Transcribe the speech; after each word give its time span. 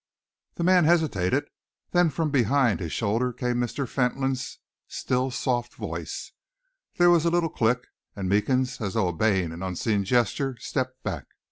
The 0.55 0.63
man 0.63 0.85
hesitated. 0.85 1.45
Then 1.91 2.09
from 2.09 2.31
behind 2.31 2.79
his 2.79 2.91
shoulder 2.91 3.31
came 3.31 3.57
Mr. 3.57 3.87
Fentolin's 3.87 4.57
still, 4.87 5.29
soft 5.29 5.75
voice. 5.75 6.31
There 6.97 7.11
was 7.11 7.23
a 7.23 7.29
little 7.29 7.51
click, 7.51 7.85
and 8.15 8.27
Meekins, 8.27 8.81
as 8.81 8.95
though 8.95 9.09
obeying 9.09 9.51
an 9.51 9.61
unseen 9.61 10.03
gesture, 10.03 10.57
stepped 10.59 11.03
back. 11.03 11.25
Mr. 11.25 11.39